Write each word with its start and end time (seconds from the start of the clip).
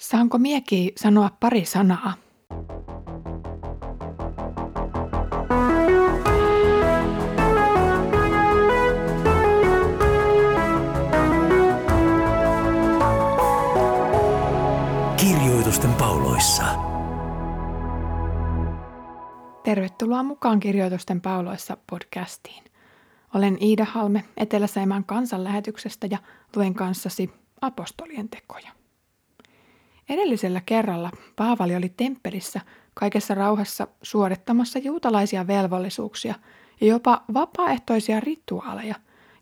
Saanko 0.00 0.38
mieki 0.38 0.92
sanoa 0.96 1.30
pari 1.40 1.64
sanaa? 1.64 2.14
Kirjoitusten 15.16 15.94
pauloissa. 15.94 16.64
Tervetuloa 19.64 20.22
mukaan 20.22 20.60
Kirjoitusten 20.60 21.20
pauloissa 21.20 21.76
podcastiin. 21.90 22.64
Olen 23.34 23.62
Iida 23.62 23.84
Halme 23.84 24.24
Etelä-Saimaan 24.36 25.04
kansanlähetyksestä 25.04 26.06
ja 26.10 26.18
luen 26.56 26.74
kanssasi 26.74 27.30
apostolien 27.60 28.28
tekoja. 28.28 28.79
Edellisellä 30.10 30.60
kerralla 30.66 31.10
Paavali 31.36 31.76
oli 31.76 31.88
temppelissä 31.96 32.60
kaikessa 32.94 33.34
rauhassa 33.34 33.88
suorittamassa 34.02 34.78
juutalaisia 34.78 35.46
velvollisuuksia 35.46 36.34
ja 36.80 36.86
jopa 36.86 37.22
vapaaehtoisia 37.34 38.20
rituaaleja, 38.20 38.94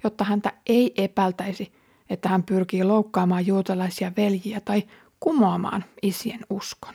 jotta 0.05 0.25
häntä 0.25 0.53
ei 0.67 0.93
epäiltäisi, 0.97 1.73
että 2.11 2.29
hän 2.29 2.43
pyrkii 2.43 2.85
loukkaamaan 2.85 3.47
juutalaisia 3.47 4.13
veljiä 4.17 4.61
tai 4.61 4.83
kumoamaan 5.21 5.85
isien 6.03 6.41
uskon. 6.51 6.95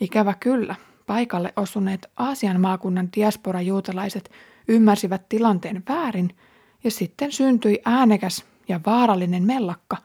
Ikävä 0.00 0.34
kyllä, 0.40 0.74
paikalle 1.06 1.52
osuneet 1.56 2.06
Aasian 2.16 2.60
maakunnan 2.60 3.08
diaspora-juutalaiset 3.16 4.30
ymmärsivät 4.68 5.28
tilanteen 5.28 5.82
väärin 5.88 6.36
ja 6.84 6.90
sitten 6.90 7.32
syntyi 7.32 7.78
äänekäs 7.84 8.44
ja 8.68 8.80
vaarallinen 8.86 9.42
mellakka 9.42 9.96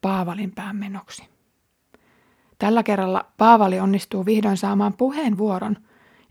Paavalin 0.00 0.52
päämenoksi. 0.52 1.35
Tällä 2.66 2.82
kerralla 2.82 3.24
Paavali 3.36 3.80
onnistuu 3.80 4.26
vihdoin 4.26 4.56
saamaan 4.56 4.92
puheenvuoron 4.92 5.76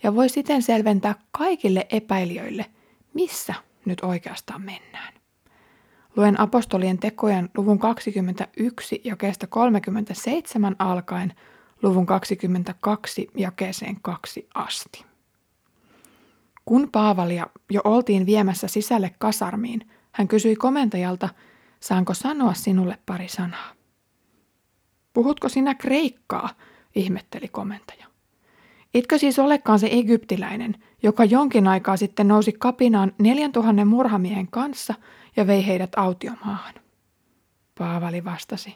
ja 0.03 0.16
voi 0.16 0.30
siten 0.30 0.61
selventää 0.61 1.16
kaikille 1.31 1.86
epäilijöille, 1.89 2.66
missä 3.14 3.53
nyt 3.86 4.02
oikeastaan 4.02 4.61
mennään. 4.61 5.13
Luen 6.16 6.39
apostolien 6.39 6.97
tekojen 6.97 7.50
luvun 7.58 7.80
21 7.80 9.02
jakeesta 9.03 9.47
37 9.47 10.75
alkaen 10.80 11.33
luvun 11.83 12.06
22 12.06 13.28
jakeeseen 13.38 13.97
2 14.02 14.50
asti. 14.53 15.06
Kun 16.66 16.89
Paavalia 16.91 17.47
jo 17.69 17.81
oltiin 17.83 18.25
viemässä 18.25 18.67
sisälle 18.67 19.16
kasarmiin, 19.19 19.91
hän 20.11 20.28
kysyi 20.28 20.56
komentajalta, 20.56 21.30
saanko 21.80 22.13
sanoa 22.13 22.53
sinulle 22.53 22.97
pari 23.06 23.28
sanaa. 23.28 23.84
Puhutko 25.16 25.49
sinä 25.49 25.75
kreikkaa, 25.75 26.49
ihmetteli 26.95 27.47
komentaja. 27.47 28.05
Etkö 28.94 29.17
siis 29.17 29.39
olekaan 29.39 29.80
se 29.80 29.88
egyptiläinen, 29.91 30.75
joka 31.03 31.23
jonkin 31.23 31.67
aikaa 31.67 31.97
sitten 31.97 32.27
nousi 32.27 32.52
kapinaan 32.52 33.13
neljän 33.19 33.52
tuhannen 33.52 33.88
murhamiehen 33.88 34.47
kanssa 34.47 34.94
ja 35.35 35.47
vei 35.47 35.67
heidät 35.67 35.89
autiomaahan? 35.95 36.73
Paavali 37.77 38.23
vastasi, 38.23 38.75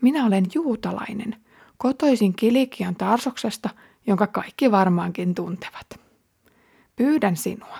minä 0.00 0.26
olen 0.26 0.44
juutalainen, 0.54 1.36
kotoisin 1.76 2.36
Kilikian 2.36 2.96
Tarsoksesta, 2.96 3.70
jonka 4.06 4.26
kaikki 4.26 4.70
varmaankin 4.70 5.34
tuntevat. 5.34 6.00
Pyydän 6.96 7.36
sinua, 7.36 7.78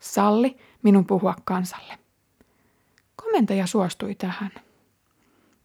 salli 0.00 0.56
minun 0.82 1.06
puhua 1.06 1.34
kansalle. 1.44 1.98
Komentaja 3.16 3.66
suostui 3.66 4.14
tähän. 4.14 4.65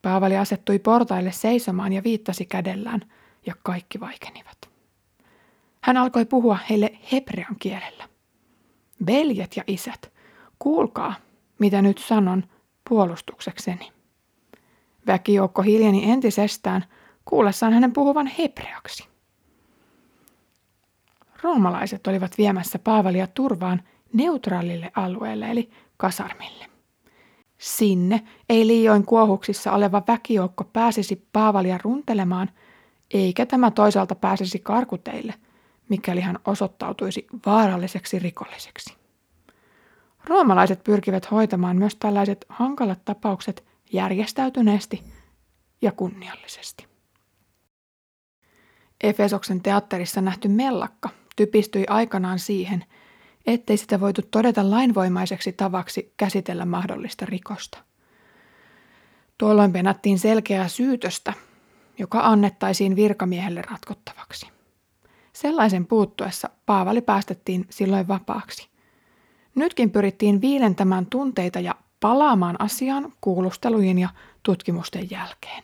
Paavali 0.01 0.37
asettui 0.37 0.79
portaille 0.79 1.31
seisomaan 1.31 1.93
ja 1.93 2.03
viittasi 2.03 2.45
kädellään, 2.45 3.01
ja 3.45 3.53
kaikki 3.63 3.99
vaikenivat. 3.99 4.69
Hän 5.81 5.97
alkoi 5.97 6.25
puhua 6.25 6.57
heille 6.69 6.97
hebrean 7.11 7.55
kielellä. 7.59 8.09
Veljet 9.07 9.57
ja 9.57 9.63
isät, 9.67 10.11
kuulkaa, 10.59 11.13
mitä 11.59 11.81
nyt 11.81 11.97
sanon 11.97 12.43
puolustuksekseni. 12.89 13.91
Väkijoukko 15.07 15.61
hiljeni 15.61 16.11
entisestään, 16.11 16.85
kuullessaan 17.25 17.73
hänen 17.73 17.93
puhuvan 17.93 18.27
hebreaksi. 18.27 19.07
Roomalaiset 21.41 22.07
olivat 22.07 22.37
viemässä 22.37 22.79
Paavalia 22.79 23.27
turvaan 23.27 23.81
neutraalille 24.13 24.91
alueelle 24.95 25.51
eli 25.51 25.71
kasarmille. 25.97 26.70
Sinne 27.61 28.21
ei 28.49 28.67
liioin 28.67 29.05
kuohuksissa 29.05 29.71
oleva 29.71 30.03
väkijoukko 30.07 30.63
pääsisi 30.63 31.27
Paavalia 31.33 31.79
runtelemaan, 31.83 32.49
eikä 33.13 33.45
tämä 33.45 33.71
toisaalta 33.71 34.15
pääsisi 34.15 34.59
karkuteille, 34.59 35.33
mikäli 35.89 36.21
hän 36.21 36.39
osoittautuisi 36.45 37.27
vaaralliseksi 37.45 38.19
rikolliseksi. 38.19 38.95
Roomalaiset 40.25 40.83
pyrkivät 40.83 41.31
hoitamaan 41.31 41.77
myös 41.77 41.95
tällaiset 41.95 42.45
hankalat 42.49 43.05
tapaukset 43.05 43.63
järjestäytyneesti 43.93 45.03
ja 45.81 45.91
kunniallisesti. 45.91 46.87
Efesoksen 49.03 49.61
teatterissa 49.61 50.21
nähty 50.21 50.47
mellakka 50.47 51.09
typistyi 51.35 51.85
aikanaan 51.89 52.39
siihen, 52.39 52.85
ettei 53.45 53.77
sitä 53.77 53.99
voitu 53.99 54.21
todeta 54.31 54.71
lainvoimaiseksi 54.71 55.53
tavaksi 55.53 56.13
käsitellä 56.17 56.65
mahdollista 56.65 57.25
rikosta. 57.25 57.77
Tuolloin 59.37 59.73
penattiin 59.73 60.19
selkeää 60.19 60.67
syytöstä, 60.67 61.33
joka 61.97 62.19
annettaisiin 62.19 62.95
virkamiehelle 62.95 63.61
ratkottavaksi. 63.71 64.47
Sellaisen 65.33 65.87
puuttuessa 65.87 66.49
Paavali 66.65 67.01
päästettiin 67.01 67.65
silloin 67.69 68.07
vapaaksi. 68.07 68.69
Nytkin 69.55 69.91
pyrittiin 69.91 70.41
viilentämään 70.41 71.05
tunteita 71.05 71.59
ja 71.59 71.75
palaamaan 71.99 72.55
asiaan 72.61 73.13
kuulustelujen 73.21 73.97
ja 73.97 74.09
tutkimusten 74.43 75.11
jälkeen. 75.11 75.63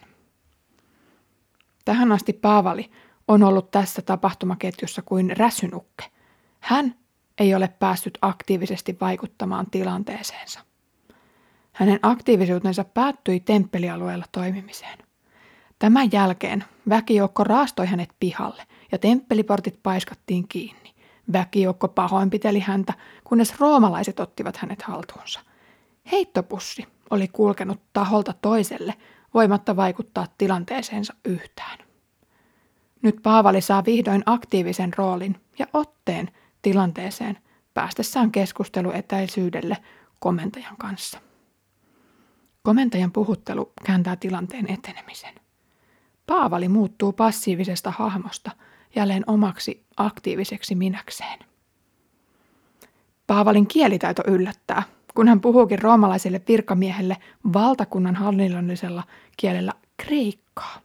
Tähän 1.86 2.12
asti 2.12 2.34
Paavali 2.34 2.92
on 3.28 3.44
ollut 3.44 3.72
tässä 3.72 4.02
tapahtumaketjussa 4.02 5.02
kuin 5.02 5.38
räsynukke. 5.38 6.04
Hän 6.60 6.96
ei 7.40 7.56
ole 7.56 7.68
päässyt 7.68 8.18
aktiivisesti 8.22 8.98
vaikuttamaan 9.02 9.66
tilanteeseensa. 9.72 10.60
Hänen 11.74 12.00
aktiivisuutensa 12.02 12.84
päättyi 12.84 13.40
temppelialueella 13.40 14.26
toimimiseen. 14.32 14.98
Tämän 15.80 16.10
jälkeen 16.12 16.64
väkijoukko 16.90 17.44
raastoi 17.44 17.86
hänet 17.86 18.10
pihalle 18.20 18.64
ja 18.92 18.98
temppeliportit 18.98 19.80
paiskattiin 19.84 20.48
kiinni. 20.48 20.94
Väkijoukko 21.34 21.88
pahoinpiteli 21.88 22.60
häntä, 22.60 22.94
kunnes 23.24 23.60
roomalaiset 23.60 24.20
ottivat 24.20 24.58
hänet 24.58 24.82
haltuunsa. 24.82 25.40
Heittopussi 26.12 26.86
oli 27.10 27.28
kulkenut 27.28 27.82
taholta 27.94 28.34
toiselle, 28.42 28.94
voimatta 29.34 29.76
vaikuttaa 29.76 30.28
tilanteeseensa 30.38 31.14
yhtään. 31.26 31.78
Nyt 33.02 33.16
Paavali 33.24 33.62
saa 33.62 33.86
vihdoin 33.86 34.24
aktiivisen 34.26 34.94
roolin 34.98 35.42
ja 35.60 35.66
otteen 35.74 36.32
tilanteeseen 36.62 37.38
päästessään 37.74 38.32
keskusteluetäisyydelle 38.32 39.78
komentajan 40.20 40.78
kanssa. 40.78 41.20
Komentajan 42.64 43.12
puhuttelu 43.12 43.72
kääntää 43.86 44.16
tilanteen 44.16 44.72
etenemisen. 44.72 45.34
Paavali 46.28 46.68
muuttuu 46.68 47.14
passiivisesta 47.14 47.92
hahmosta 47.92 48.52
jälleen 48.96 49.24
omaksi 49.28 49.86
aktiiviseksi 49.98 50.76
minäkseen. 50.76 51.40
Paavalin 53.28 53.68
kielitaito 53.68 54.24
yllättää, 54.28 54.84
kun 55.16 55.28
hän 55.28 55.42
puhuukin 55.42 55.80
roomalaiselle 55.80 56.42
virkamiehelle 56.48 57.18
valtakunnan 57.54 58.16
hallinnollisella 58.16 59.04
kielellä 59.38 59.74
kreikkaa. 59.98 60.82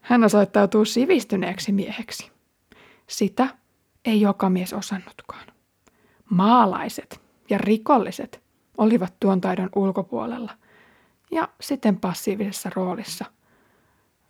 Hän 0.00 0.24
osoittautuu 0.24 0.84
sivistyneeksi 0.84 1.72
mieheksi. 1.72 2.30
Sitä 3.06 3.48
ei 4.04 4.20
joka 4.20 4.50
mies 4.50 4.72
osannutkaan. 4.72 5.46
Maalaiset 6.30 7.20
ja 7.50 7.58
rikolliset 7.58 8.42
olivat 8.78 9.14
tuon 9.20 9.40
taidon 9.40 9.68
ulkopuolella 9.76 10.52
ja 11.30 11.48
sitten 11.60 12.00
passiivisessa 12.00 12.70
roolissa 12.74 13.24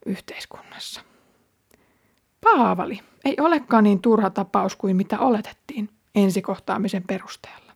yhteiskunnassa. 0.07 1.01
Paavali 2.41 3.01
ei 3.25 3.37
olekaan 3.41 3.85
niin 3.85 4.03
turha 4.03 4.31
tapaus 4.31 4.77
kuin 4.77 4.97
mitä 4.97 5.19
oletettiin 5.19 5.89
ensikohtaamisen 6.15 7.03
perusteella. 7.07 7.73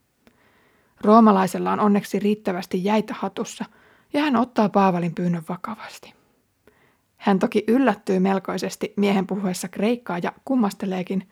Roomalaisella 1.01 1.73
on 1.73 1.81
onneksi 1.81 2.19
riittävästi 2.19 2.85
jäitä 2.85 3.15
hatussa 3.19 3.65
ja 4.13 4.21
hän 4.21 4.37
ottaa 4.37 4.69
Paavalin 4.69 5.15
pyynnön 5.15 5.45
vakavasti. 5.49 6.15
Hän 7.17 7.39
toki 7.39 7.65
yllättyy 7.69 8.19
melkoisesti 8.19 8.93
miehen 8.97 9.27
puhuessa 9.27 9.69
kreikkaa 9.69 10.19
ja 10.19 10.33
kummasteleekin, 10.45 11.29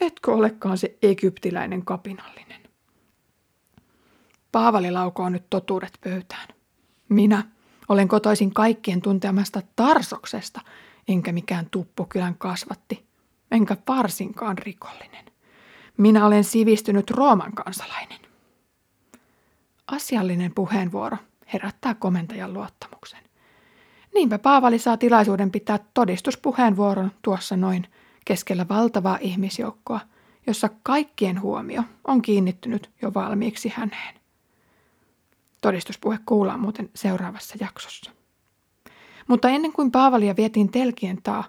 etkö 0.00 0.32
olekaan 0.32 0.78
se 0.78 0.98
egyptiläinen 1.02 1.84
kapinallinen. 1.84 2.60
Paavali 4.52 4.90
laukoo 4.90 5.28
nyt 5.28 5.44
totuudet 5.50 5.98
pöytään. 6.00 6.48
Minä 7.08 7.44
Olen 7.90 8.08
kotoisin 8.08 8.54
kaikkien 8.54 9.02
tuntemasta 9.02 9.62
Tarsoksesta, 9.76 10.60
enkä 11.08 11.32
mikään 11.32 11.66
tuppukylän 11.70 12.34
kasvatti, 12.38 13.06
enkä 13.50 13.76
varsinkaan 13.88 14.58
rikollinen. 14.58 15.24
Minä 15.96 16.26
olen 16.26 16.44
sivistynyt 16.44 17.10
Rooman 17.10 17.52
kansalainen. 17.52 18.20
Asiallinen 19.86 20.54
puheenvuoro 20.54 21.16
herättää 21.52 21.94
komentajan 21.94 22.54
luottamuksen. 22.54 23.20
Niinpä 24.14 24.38
Paavali 24.38 24.78
saa 24.78 24.96
tilaisuuden 24.96 25.50
pitää 25.50 25.78
todistuspuheenvuoron 25.94 27.12
tuossa 27.22 27.56
noin 27.56 27.86
keskellä 28.24 28.66
valtavaa 28.68 29.18
ihmisjoukkoa, 29.20 30.00
jossa 30.46 30.68
kaikkien 30.82 31.40
huomio 31.40 31.82
on 32.04 32.22
kiinnittynyt 32.22 32.90
jo 33.02 33.14
valmiiksi 33.14 33.72
häneen. 33.76 34.14
Todistuspuhe 35.62 36.18
kuullaan 36.26 36.60
muuten 36.60 36.90
seuraavassa 36.94 37.56
jaksossa. 37.60 38.10
Mutta 39.28 39.48
ennen 39.48 39.72
kuin 39.72 39.90
Paavalia 39.90 40.36
vietiin 40.36 40.70
telkien 40.70 41.22
taa, 41.22 41.44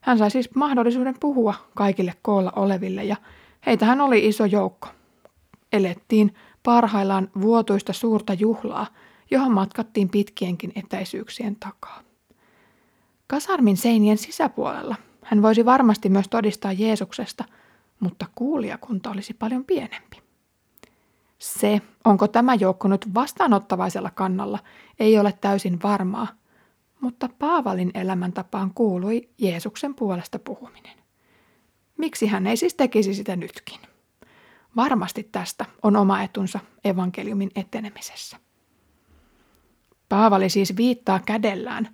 hän 0.00 0.18
sai 0.18 0.30
siis 0.30 0.54
mahdollisuuden 0.54 1.14
puhua 1.20 1.54
kaikille 1.74 2.14
koolla 2.22 2.52
oleville 2.56 3.04
ja 3.04 3.16
heitähän 3.66 4.00
oli 4.00 4.28
iso 4.28 4.44
joukko. 4.44 4.88
Elettiin 5.72 6.34
parhaillaan 6.62 7.30
vuotuista 7.40 7.92
suurta 7.92 8.34
juhlaa, 8.34 8.86
johon 9.30 9.52
matkattiin 9.52 10.08
pitkienkin 10.08 10.72
etäisyyksien 10.74 11.56
takaa. 11.56 12.02
Kasarmin 13.26 13.76
seinien 13.76 14.18
sisäpuolella 14.18 14.96
hän 15.24 15.42
voisi 15.42 15.64
varmasti 15.64 16.08
myös 16.08 16.28
todistaa 16.28 16.72
Jeesuksesta, 16.72 17.44
mutta 18.00 18.26
kuulijakunta 18.34 19.10
olisi 19.10 19.34
paljon 19.34 19.64
pienempi. 19.64 20.22
Se, 21.38 21.82
onko 22.04 22.28
tämä 22.28 22.54
joukko 22.54 22.88
nyt 22.88 23.14
vastaanottavaisella 23.14 24.10
kannalla, 24.10 24.58
ei 25.00 25.18
ole 25.18 25.32
täysin 25.40 25.78
varmaa, 25.82 26.28
mutta 27.00 27.28
Paavalin 27.38 27.90
elämäntapaan 27.94 28.70
kuului 28.74 29.28
Jeesuksen 29.38 29.94
puolesta 29.94 30.38
puhuminen. 30.38 30.98
Miksi 31.98 32.26
hän 32.26 32.46
ei 32.46 32.56
siis 32.56 32.74
tekisi 32.74 33.14
sitä 33.14 33.36
nytkin? 33.36 33.80
Varmasti 34.76 35.28
tästä 35.32 35.66
on 35.82 35.96
oma 35.96 36.22
etunsa 36.22 36.60
evankeliumin 36.84 37.50
etenemisessä. 37.56 38.36
Paavali 40.08 40.48
siis 40.48 40.76
viittaa 40.76 41.20
kädellään, 41.26 41.88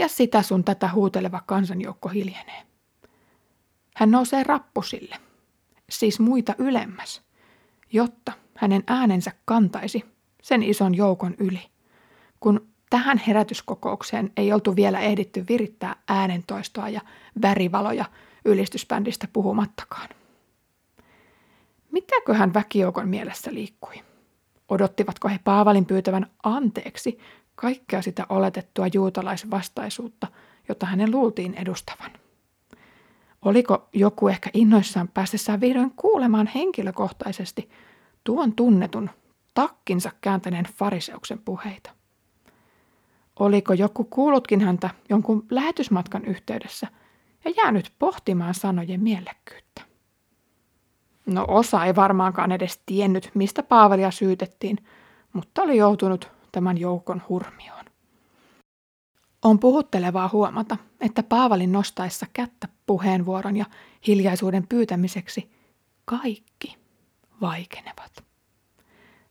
ja 0.00 0.08
sitä 0.08 0.42
sun 0.42 0.64
tätä 0.64 0.88
huuteleva 0.92 1.42
kansanjoukko 1.46 2.08
hiljenee. 2.08 2.62
Hän 3.96 4.10
nousee 4.10 4.42
rappusille, 4.42 5.16
siis 5.90 6.20
muita 6.20 6.54
ylemmäs, 6.58 7.22
jotta 7.92 8.32
hänen 8.56 8.84
äänensä 8.86 9.32
kantaisi 9.44 10.04
sen 10.42 10.62
ison 10.62 10.94
joukon 10.94 11.34
yli, 11.38 11.62
kun 12.40 12.68
tähän 12.90 13.18
herätyskokoukseen 13.18 14.32
ei 14.36 14.52
oltu 14.52 14.76
vielä 14.76 15.00
ehditty 15.00 15.44
virittää 15.48 15.96
äänentoistoa 16.08 16.88
ja 16.88 17.00
värivaloja 17.42 18.04
ylistysbändistä 18.44 19.28
puhumattakaan. 19.32 20.08
Mitäköhän 21.90 22.54
väkijoukon 22.54 23.08
mielessä 23.08 23.54
liikkui? 23.54 23.94
Odottivatko 24.68 25.28
he 25.28 25.40
Paavalin 25.44 25.86
pyytävän 25.86 26.26
anteeksi 26.42 27.18
kaikkea 27.60 28.02
sitä 28.02 28.26
oletettua 28.28 28.86
juutalaisvastaisuutta, 28.94 30.26
jota 30.68 30.86
hänen 30.86 31.10
luultiin 31.10 31.54
edustavan? 31.54 32.10
Oliko 33.42 33.88
joku 33.92 34.28
ehkä 34.28 34.50
innoissaan 34.54 35.08
päästessään 35.08 35.60
vihdoin 35.60 35.92
kuulemaan 35.96 36.46
henkilökohtaisesti 36.54 37.70
tuon 38.24 38.52
tunnetun 38.52 39.10
takkinsa 39.54 40.10
kääntäneen 40.20 40.64
fariseuksen 40.74 41.38
puheita? 41.38 41.90
Oliko 43.38 43.72
joku 43.72 44.04
kuullutkin 44.04 44.60
häntä 44.60 44.90
jonkun 45.08 45.46
lähetysmatkan 45.50 46.24
yhteydessä 46.24 46.86
ja 47.44 47.52
jäänyt 47.56 47.92
pohtimaan 47.98 48.54
sanojen 48.54 49.00
mielekkyyttä? 49.00 49.82
No 51.26 51.44
osa 51.48 51.84
ei 51.84 51.96
varmaankaan 51.96 52.52
edes 52.52 52.80
tiennyt, 52.86 53.30
mistä 53.34 53.62
Paavalia 53.62 54.10
syytettiin, 54.10 54.78
mutta 55.32 55.62
oli 55.62 55.76
joutunut 55.76 56.39
tämän 56.52 56.78
joukon 56.78 57.22
hurmioon. 57.28 57.84
On 59.42 59.58
puhuttelevaa 59.58 60.30
huomata, 60.32 60.76
että 61.00 61.22
Paavalin 61.22 61.72
nostaessa 61.72 62.26
kättä 62.32 62.68
puheenvuoron 62.86 63.56
ja 63.56 63.64
hiljaisuuden 64.06 64.66
pyytämiseksi 64.68 65.50
kaikki 66.04 66.76
vaikenevat. 67.40 68.24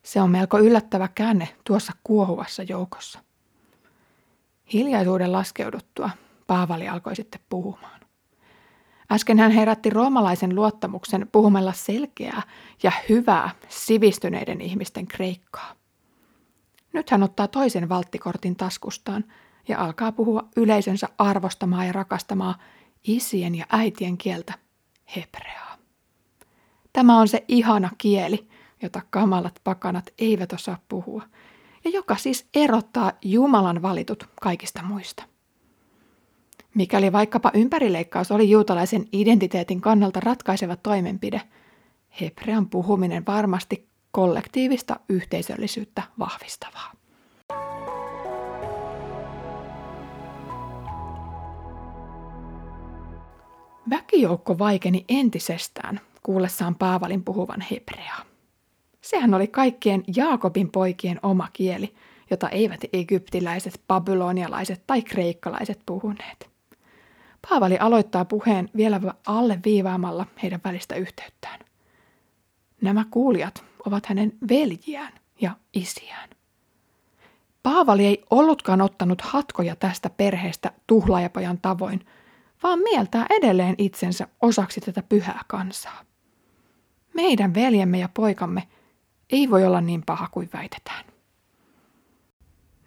Se 0.03 0.21
on 0.21 0.29
melko 0.29 0.59
yllättävä 0.59 1.07
käänne 1.15 1.49
tuossa 1.63 1.93
kuohuvassa 2.03 2.63
joukossa. 2.63 3.19
Hiljaisuuden 4.73 5.31
laskeuduttua 5.31 6.09
Paavali 6.47 6.89
alkoi 6.89 7.15
sitten 7.15 7.41
puhumaan. 7.49 7.99
Äsken 9.11 9.39
hän 9.39 9.51
herätti 9.51 9.89
roomalaisen 9.89 10.55
luottamuksen 10.55 11.27
puhumalla 11.31 11.73
selkeää 11.73 12.41
ja 12.83 12.91
hyvää 13.09 13.49
sivistyneiden 13.69 14.61
ihmisten 14.61 15.07
kreikkaa. 15.07 15.75
Nyt 16.93 17.09
hän 17.09 17.23
ottaa 17.23 17.47
toisen 17.47 17.89
valttikortin 17.89 18.55
taskustaan 18.55 19.23
ja 19.67 19.79
alkaa 19.79 20.11
puhua 20.11 20.47
yleisönsä 20.55 21.09
arvostamaa 21.17 21.85
ja 21.85 21.91
rakastamaa 21.91 22.55
isien 23.03 23.55
ja 23.55 23.65
äitien 23.69 24.17
kieltä, 24.17 24.53
hebreaa. 25.15 25.77
Tämä 26.93 27.19
on 27.19 27.27
se 27.27 27.45
ihana 27.47 27.89
kieli, 27.97 28.47
jota 28.81 29.01
kamalat 29.09 29.59
pakanat 29.63 30.13
eivät 30.19 30.53
osaa 30.53 30.79
puhua, 30.89 31.23
ja 31.83 31.91
joka 31.91 32.15
siis 32.15 32.49
erottaa 32.55 33.11
Jumalan 33.21 33.81
valitut 33.81 34.29
kaikista 34.41 34.83
muista. 34.83 35.23
Mikäli 36.75 37.11
vaikkapa 37.11 37.51
ympärileikkaus 37.53 38.31
oli 38.31 38.49
juutalaisen 38.49 39.07
identiteetin 39.11 39.81
kannalta 39.81 40.19
ratkaiseva 40.19 40.75
toimenpide, 40.75 41.41
hebrean 42.21 42.69
puhuminen 42.69 43.25
varmasti 43.27 43.88
kollektiivista 44.11 44.99
yhteisöllisyyttä 45.09 46.03
vahvistavaa. 46.19 46.91
Väkijoukko 53.89 54.59
vaikeni 54.59 55.05
entisestään 55.09 55.99
kuullessaan 56.23 56.75
Paavalin 56.75 57.23
puhuvan 57.23 57.61
hebreaa. 57.71 58.21
Sehän 59.01 59.33
oli 59.33 59.47
kaikkien 59.47 60.03
Jaakobin 60.15 60.71
poikien 60.71 61.19
oma 61.23 61.47
kieli, 61.53 61.95
jota 62.29 62.49
eivät 62.49 62.81
egyptiläiset, 62.93 63.81
babylonialaiset 63.87 64.83
tai 64.87 65.01
kreikkalaiset 65.01 65.79
puhuneet. 65.85 66.49
Paavali 67.49 67.77
aloittaa 67.77 68.25
puheen 68.25 68.69
vielä 68.75 69.01
alle 69.25 69.59
viivaamalla 69.65 70.25
heidän 70.43 70.61
välistä 70.63 70.95
yhteyttään. 70.95 71.59
Nämä 72.81 73.05
kuulijat 73.11 73.68
ovat 73.85 74.05
hänen 74.05 74.33
veljiään 74.49 75.13
ja 75.41 75.51
isiään. 75.73 76.29
Paavali 77.63 78.05
ei 78.05 78.23
ollutkaan 78.29 78.81
ottanut 78.81 79.21
hatkoja 79.21 79.75
tästä 79.75 80.09
perheestä 80.09 80.71
tuhlaajapajan 80.87 81.59
tavoin, 81.61 82.05
vaan 82.63 82.79
mieltää 82.79 83.25
edelleen 83.29 83.75
itsensä 83.77 84.27
osaksi 84.41 84.81
tätä 84.81 85.03
pyhää 85.03 85.41
kansaa. 85.47 86.03
Meidän 87.13 87.53
veljemme 87.53 87.99
ja 87.99 88.09
poikamme 88.13 88.67
ei 89.31 89.49
voi 89.49 89.65
olla 89.65 89.81
niin 89.81 90.03
paha 90.05 90.27
kuin 90.31 90.49
väitetään. 90.53 91.05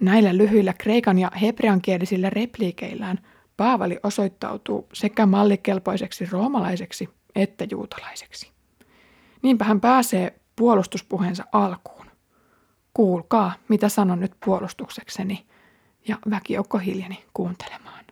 Näillä 0.01 0.37
lyhyillä 0.37 0.73
kreikan 0.73 1.19
ja 1.19 1.31
hebreankielisillä 1.41 2.31
repliikeillään 2.31 3.19
Paavali 3.57 3.99
osoittautuu 4.03 4.89
sekä 4.93 5.27
mallikelpoiseksi 5.27 6.27
roomalaiseksi 6.27 7.09
että 7.35 7.67
juutalaiseksi. 7.71 8.51
Niinpä 9.43 9.65
hän 9.65 9.81
pääsee 9.81 10.41
puolustuspuheensa 10.57 11.45
alkuun. 11.53 12.07
Kuulkaa, 12.95 13.53
mitä 13.69 13.89
sanon 13.89 14.21
nyt 14.21 14.33
puolustuksekseni, 14.45 15.47
ja 16.09 16.17
väkijoukko 16.31 16.79
hiljeni 16.79 17.25
kuuntelemaan. 17.35 18.05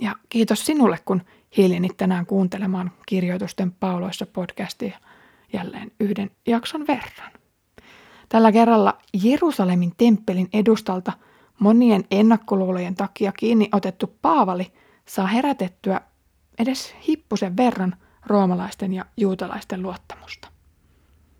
Ja 0.00 0.16
kiitos 0.28 0.66
sinulle, 0.66 0.98
kun 1.04 1.22
hiljenit 1.56 1.96
tänään 1.96 2.26
kuuntelemaan 2.26 2.90
kirjoitusten 3.06 3.72
pauloissa 3.72 4.26
podcastia 4.26 4.98
jälleen 5.52 5.92
yhden 6.00 6.30
jakson 6.46 6.86
verran. 6.86 7.32
Tällä 8.28 8.52
kerralla 8.52 8.98
Jerusalemin 9.22 9.92
temppelin 9.96 10.48
edustalta 10.52 11.12
monien 11.58 12.04
ennakkoluulojen 12.10 12.94
takia 12.94 13.32
kiinni 13.32 13.68
otettu 13.72 14.14
Paavali 14.22 14.72
saa 15.06 15.26
herätettyä 15.26 16.00
edes 16.58 16.94
hippusen 17.08 17.56
verran 17.56 17.96
roomalaisten 18.26 18.92
ja 18.92 19.04
juutalaisten 19.16 19.82
luottamusta. 19.82 20.53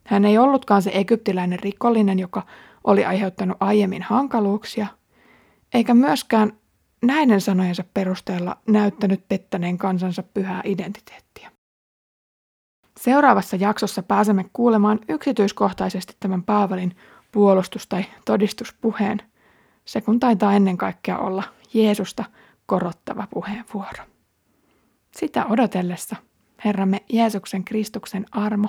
Hän 0.06 0.24
ei 0.24 0.38
ollutkaan 0.38 0.82
se 0.82 0.90
egyptiläinen 0.94 1.58
rikollinen, 1.58 2.18
joka 2.18 2.42
oli 2.84 3.04
aiheuttanut 3.04 3.56
aiemmin 3.60 4.02
hankaluuksia, 4.02 4.86
eikä 5.74 5.94
myöskään 5.94 6.52
näiden 7.02 7.40
sanojensa 7.40 7.84
perusteella 7.94 8.56
näyttänyt 8.68 9.28
pettäneen 9.28 9.78
kansansa 9.78 10.22
pyhää 10.22 10.62
identiteettiä. 10.64 11.50
Seuraavassa 13.00 13.56
jaksossa 13.56 14.02
pääsemme 14.02 14.44
kuulemaan 14.52 14.98
yksityiskohtaisesti 15.08 16.16
tämän 16.20 16.42
Paavalin 16.42 16.96
puolustus- 17.32 17.86
tai 17.86 18.04
todistuspuheen, 18.24 19.22
Se 19.84 20.00
kun 20.00 20.20
taitaa 20.20 20.54
ennen 20.54 20.76
kaikkea 20.76 21.18
olla 21.18 21.42
Jeesusta 21.74 22.24
korottava 22.66 23.26
puheenvuoro. 23.30 24.04
Sitä 25.16 25.46
odotellessa 25.46 26.16
Herramme 26.64 27.02
Jeesuksen 27.08 27.64
Kristuksen 27.64 28.24
armo, 28.30 28.68